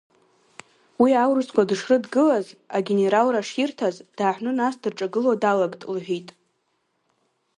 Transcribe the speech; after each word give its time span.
Уи 1.01 1.11
аурысқәа 1.23 1.67
дышрыдгылаз, 1.69 2.47
агенералра 2.77 3.41
ширҭаз, 3.49 3.95
дааҳәны 4.17 4.51
нас 4.59 4.75
дырҿыгыло 4.81 5.33
далагт, 5.41 5.81
лҳәит. 5.95 6.29